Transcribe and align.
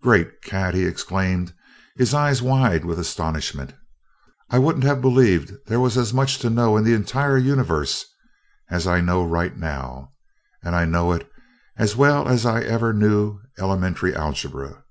"Great 0.00 0.42
Cat!" 0.42 0.74
he 0.74 0.84
exclaimed, 0.84 1.52
his 1.96 2.14
eyes 2.14 2.40
wide 2.40 2.84
with 2.84 3.00
astonishment. 3.00 3.72
"I 4.48 4.56
wouldn't 4.60 4.84
have 4.84 5.00
believed 5.00 5.56
there 5.66 5.80
was 5.80 5.98
as 5.98 6.14
much 6.14 6.38
to 6.38 6.50
know 6.50 6.76
in 6.76 6.84
the 6.84 6.94
entire 6.94 7.36
Universe 7.36 8.04
as 8.70 8.86
I 8.86 9.00
know 9.00 9.26
right 9.26 9.56
now, 9.56 10.12
and 10.62 10.76
I 10.76 10.84
know 10.84 11.10
it 11.10 11.28
as 11.76 11.96
well 11.96 12.28
as 12.28 12.46
I 12.46 12.60
ever 12.60 12.92
knew 12.92 13.40
elementary 13.58 14.14
algebra. 14.14 14.84